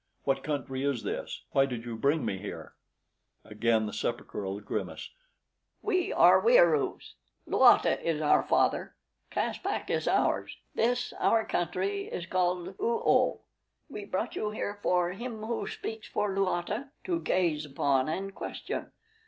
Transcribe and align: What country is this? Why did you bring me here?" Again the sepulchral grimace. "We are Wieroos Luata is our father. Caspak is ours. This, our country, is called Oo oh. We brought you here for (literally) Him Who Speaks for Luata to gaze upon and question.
What 0.23 0.41
country 0.43 0.83
is 0.83 1.03
this? 1.03 1.43
Why 1.51 1.67
did 1.67 1.85
you 1.85 1.95
bring 1.95 2.25
me 2.25 2.39
here?" 2.39 2.73
Again 3.45 3.85
the 3.85 3.93
sepulchral 3.93 4.59
grimace. 4.59 5.11
"We 5.83 6.11
are 6.11 6.41
Wieroos 6.41 7.13
Luata 7.47 8.01
is 8.01 8.19
our 8.19 8.41
father. 8.41 8.95
Caspak 9.29 9.91
is 9.91 10.07
ours. 10.07 10.57
This, 10.73 11.13
our 11.19 11.45
country, 11.45 12.05
is 12.07 12.25
called 12.25 12.69
Oo 12.81 13.03
oh. 13.05 13.41
We 13.89 14.05
brought 14.05 14.35
you 14.35 14.49
here 14.49 14.79
for 14.81 15.11
(literally) 15.13 15.23
Him 15.23 15.43
Who 15.43 15.67
Speaks 15.67 16.07
for 16.07 16.33
Luata 16.33 16.89
to 17.03 17.19
gaze 17.19 17.63
upon 17.63 18.09
and 18.09 18.33
question. 18.33 18.91